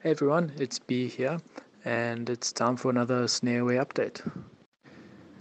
[0.00, 1.38] Hey everyone, it's B here,
[1.84, 4.20] and it's time for another Snareaway update.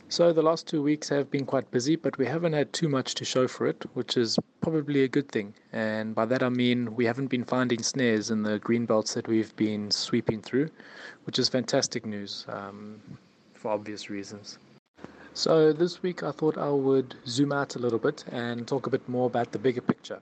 [0.10, 3.14] So, the last two weeks have been quite busy, but we haven't had too much
[3.16, 5.54] to show for it, which is probably a good thing.
[5.74, 9.28] And by that I mean we haven't been finding snares in the green belts that
[9.28, 10.72] we've been sweeping through,
[11.26, 13.00] which is fantastic news um,
[13.54, 14.58] for obvious reasons.
[15.36, 18.90] So, this week I thought I would zoom out a little bit and talk a
[18.90, 20.20] bit more about the bigger picture.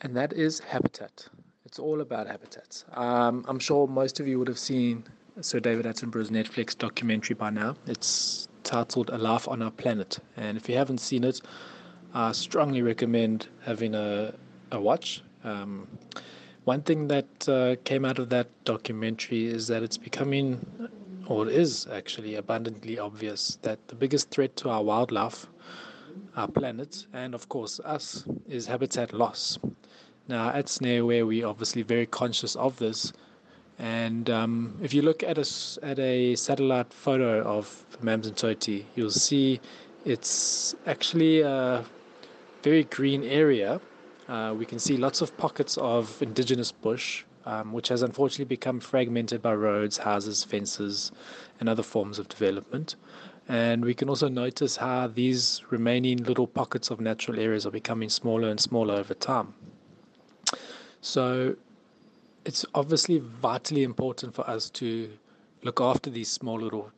[0.00, 1.28] And that is habitat.
[1.72, 2.84] It's all about habitats.
[2.92, 5.04] Um, I'm sure most of you would have seen
[5.40, 7.76] Sir David Attenborough's Netflix documentary by now.
[7.86, 10.18] It's titled A Life on Our Planet.
[10.36, 11.40] And if you haven't seen it,
[12.12, 14.34] I strongly recommend having a,
[14.70, 15.22] a watch.
[15.44, 15.88] Um,
[16.64, 20.60] one thing that uh, came out of that documentary is that it's becoming,
[21.26, 25.46] or it is actually abundantly obvious, that the biggest threat to our wildlife,
[26.36, 29.58] our planet, and of course us, is habitat loss.
[30.28, 33.12] Now, at Snareaway, we're obviously very conscious of this.
[33.78, 35.46] And um, if you look at a,
[35.82, 39.60] at a satellite photo of Amanzimtoti, you'll see
[40.04, 41.84] it's actually a
[42.62, 43.80] very green area.
[44.28, 48.78] Uh, we can see lots of pockets of indigenous bush, um, which has unfortunately become
[48.78, 51.10] fragmented by roads, houses, fences,
[51.58, 52.94] and other forms of development.
[53.48, 58.08] And we can also notice how these remaining little pockets of natural areas are becoming
[58.08, 59.54] smaller and smaller over time.
[61.02, 61.56] So
[62.44, 65.10] it's obviously vitally important for us to
[65.64, 66.92] look after these small little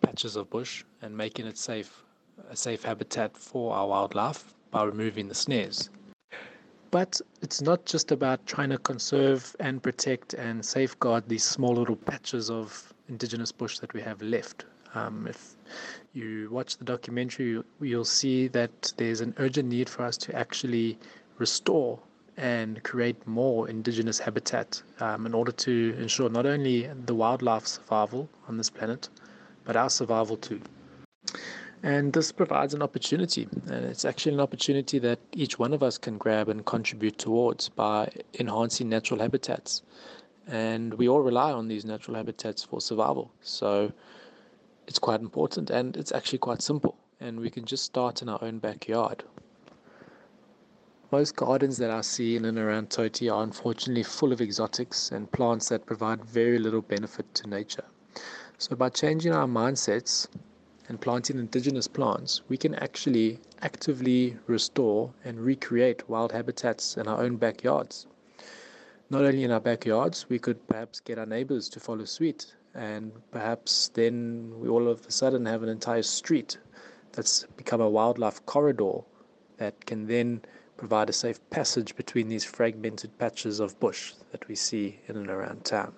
[0.00, 2.02] patches of bush and making it safe,
[2.50, 5.90] a safe habitat for our wildlife by removing the snares.
[6.90, 11.96] But it's not just about trying to conserve and protect and safeguard these small little
[11.96, 14.64] patches of indigenous bush that we have left.
[14.94, 15.54] Um, if
[16.14, 20.98] you watch the documentary, you'll see that there's an urgent need for us to actually
[21.38, 22.00] restore
[22.36, 28.28] and create more indigenous habitat um, in order to ensure not only the wildlife survival
[28.48, 29.08] on this planet,
[29.64, 30.60] but our survival too.
[31.82, 35.98] And this provides an opportunity, and it's actually an opportunity that each one of us
[35.98, 39.82] can grab and contribute towards by enhancing natural habitats.
[40.46, 43.30] And we all rely on these natural habitats for survival.
[43.40, 43.92] So
[44.86, 46.96] it's quite important and it's actually quite simple.
[47.20, 49.24] And we can just start in our own backyard.
[51.16, 55.32] Most gardens that I see in and around Toti are unfortunately full of exotics and
[55.32, 57.86] plants that provide very little benefit to nature.
[58.58, 60.28] So, by changing our mindsets
[60.90, 67.22] and planting indigenous plants, we can actually actively restore and recreate wild habitats in our
[67.22, 68.06] own backyards.
[69.08, 73.10] Not only in our backyards, we could perhaps get our neighbors to follow suit, and
[73.30, 76.58] perhaps then we all of a sudden have an entire street
[77.12, 79.00] that's become a wildlife corridor
[79.56, 80.42] that can then
[80.76, 85.30] provide a safe passage between these fragmented patches of bush that we see in and
[85.30, 85.94] around town.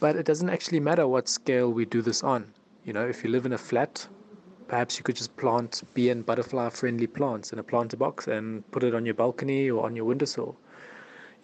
[0.00, 2.52] But it doesn't actually matter what scale we do this on.
[2.84, 4.06] You know, if you live in a flat,
[4.68, 8.68] perhaps you could just plant bee and butterfly friendly plants in a planter box and
[8.70, 10.56] put it on your balcony or on your windowsill.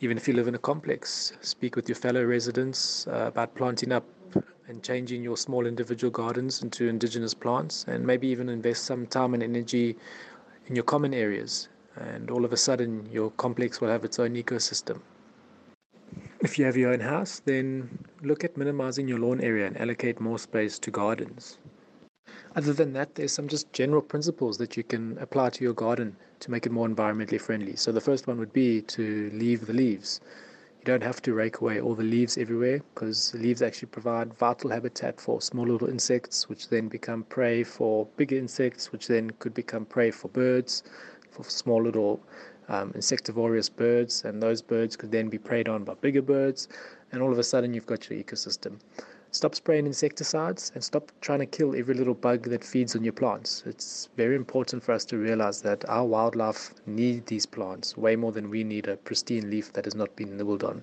[0.00, 3.92] Even if you live in a complex, speak with your fellow residents uh, about planting
[3.92, 4.04] up
[4.66, 9.34] and changing your small individual gardens into indigenous plants and maybe even invest some time
[9.34, 9.96] and energy
[10.66, 14.34] in your common areas and all of a sudden your complex will have its own
[14.34, 15.00] ecosystem.
[16.40, 20.20] If you have your own house, then look at minimizing your lawn area and allocate
[20.20, 21.58] more space to gardens.
[22.56, 26.16] Other than that, there's some just general principles that you can apply to your garden
[26.40, 27.76] to make it more environmentally friendly.
[27.76, 30.20] So the first one would be to leave the leaves.
[30.80, 34.70] You don't have to rake away all the leaves everywhere because leaves actually provide vital
[34.70, 39.54] habitat for small little insects, which then become prey for bigger insects, which then could
[39.54, 40.82] become prey for birds
[41.32, 42.20] for small little
[42.68, 46.68] um, insectivorous birds, and those birds could then be preyed on by bigger birds,
[47.10, 48.78] and all of a sudden you've got your ecosystem.
[49.34, 53.14] Stop spraying insecticides and stop trying to kill every little bug that feeds on your
[53.14, 53.62] plants.
[53.64, 58.30] It's very important for us to realize that our wildlife need these plants way more
[58.32, 60.82] than we need a pristine leaf that has not been nibbled on.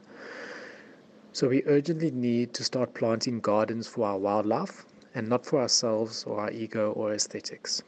[1.31, 6.23] So we urgently need to start planting gardens for our wildlife and not for ourselves
[6.23, 7.83] or our ego or aesthetics.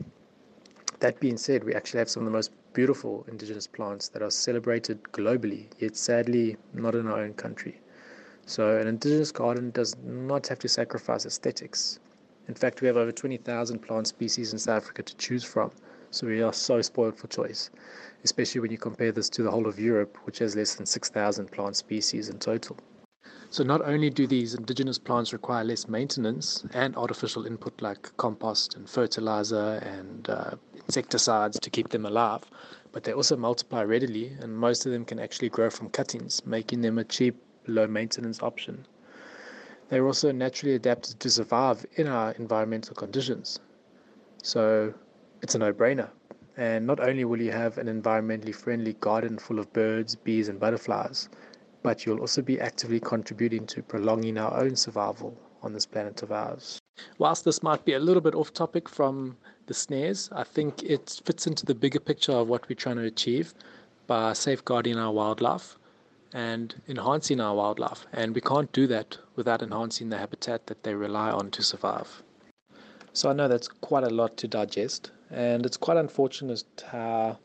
[1.01, 4.29] That being said, we actually have some of the most beautiful indigenous plants that are
[4.29, 7.81] celebrated globally, yet sadly not in our own country.
[8.45, 11.97] So, an indigenous garden does not have to sacrifice aesthetics.
[12.47, 15.71] In fact, we have over 20,000 plant species in South Africa to choose from,
[16.11, 17.71] so we are so spoiled for choice,
[18.23, 21.51] especially when you compare this to the whole of Europe, which has less than 6,000
[21.51, 22.77] plant species in total.
[23.51, 28.77] So not only do these indigenous plants require less maintenance and artificial input like compost
[28.77, 30.51] and fertilizer and uh,
[30.87, 32.45] insecticides to keep them alive,
[32.93, 36.79] but they also multiply readily, and most of them can actually grow from cuttings, making
[36.79, 37.35] them a cheap
[37.67, 38.87] low maintenance option.
[39.89, 43.59] They're also naturally adapted to survive in our environmental conditions.
[44.43, 44.93] So
[45.41, 46.09] it's a no brainer.
[46.55, 50.57] And not only will you have an environmentally friendly garden full of birds, bees, and
[50.57, 51.27] butterflies,
[51.83, 56.31] but you'll also be actively contributing to prolonging our own survival on this planet of
[56.31, 56.79] ours.
[57.17, 59.37] Whilst this might be a little bit off topic from
[59.67, 63.03] the snares, I think it fits into the bigger picture of what we're trying to
[63.03, 63.53] achieve
[64.07, 65.77] by safeguarding our wildlife
[66.33, 68.05] and enhancing our wildlife.
[68.13, 72.23] And we can't do that without enhancing the habitat that they rely on to survive.
[73.13, 77.39] So I know that's quite a lot to digest, and it's quite unfortunate how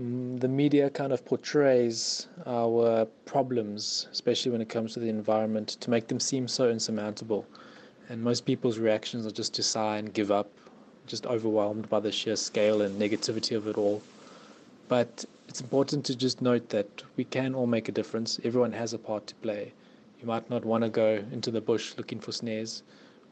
[0.00, 5.68] Mm, the media kind of portrays our problems, especially when it comes to the environment,
[5.80, 7.44] to make them seem so insurmountable.
[8.08, 10.50] And most people's reactions are just to sigh and give up,
[11.06, 14.00] just overwhelmed by the sheer scale and negativity of it all.
[14.88, 18.40] But it's important to just note that we can all make a difference.
[18.42, 19.72] Everyone has a part to play.
[20.18, 22.84] You might not want to go into the bush looking for snares,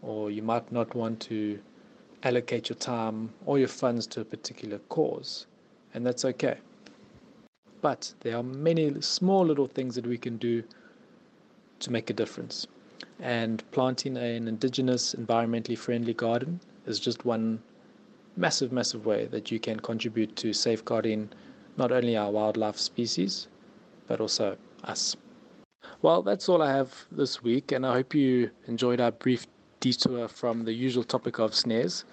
[0.02, 1.60] or you might not want to
[2.24, 5.46] allocate your time or your funds to a particular cause
[5.94, 6.58] and that's okay.
[7.80, 10.62] But there are many small little things that we can do
[11.80, 12.66] to make a difference.
[13.20, 17.60] And planting an indigenous, environmentally friendly garden is just one
[18.36, 21.28] massive, massive way that you can contribute to safeguarding
[21.76, 23.48] not only our wildlife species,
[24.06, 25.16] but also us.
[26.02, 29.46] Well, that's all I have this week, and I hope you enjoyed our brief
[29.80, 32.04] detour from the usual topic of snares.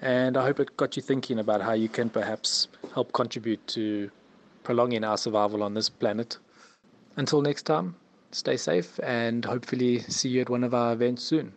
[0.00, 4.10] And I hope it got you thinking about how you can perhaps help contribute to
[4.62, 6.38] prolonging our survival on this planet.
[7.16, 7.96] Until next time,
[8.30, 11.52] stay safe and hopefully see you at one of our events soon.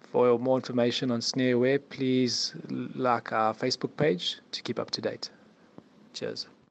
[0.00, 2.54] For more information on Snareaway, please
[2.94, 5.30] like our Facebook page to keep up to date.
[6.14, 6.46] Cheers.